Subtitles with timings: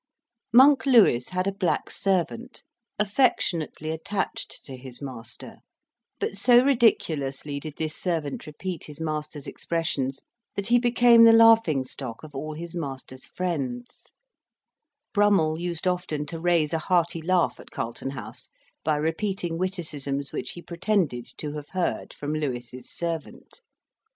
[0.51, 2.63] "Monk" Lewis had a black servant,
[2.97, 5.57] affectionately attached to his master;
[6.19, 10.23] but so ridiculously did this servant repeat his master's expressions,
[10.55, 14.05] that he became the laughing stock of all his master's friends:
[15.13, 18.49] Brummell used often to raise a hearty laugh at Carlton House
[18.83, 23.61] by repeating witticisms which he pretended to have heard from Lewis's servant.